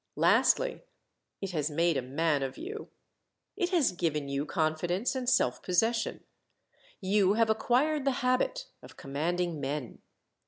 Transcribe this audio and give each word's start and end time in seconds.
Lastly, 0.15 0.81
it 1.41 1.51
has 1.51 1.69
made 1.69 1.95
a 1.95 2.01
man 2.01 2.41
of 2.41 2.57
you. 2.57 2.89
It 3.55 3.69
has 3.69 3.91
given 3.91 4.27
you 4.27 4.47
confidence 4.47 5.13
and 5.13 5.29
self 5.29 5.61
possession. 5.61 6.23
You 6.99 7.33
have 7.33 7.51
acquired 7.51 8.03
the 8.05 8.09
habit 8.25 8.65
of 8.81 8.97
commanding 8.97 9.59
men. 9.61 9.99